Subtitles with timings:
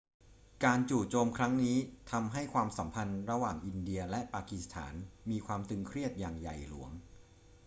[0.63, 1.77] การจู่โจมครั้งนี้
[2.11, 4.93] ทำให้ความสัมพันธ์ระหว่างอินเดียและปากีสถาน
[5.29, 6.91] มีความตึงเครียดอย่างใหญ่หลวง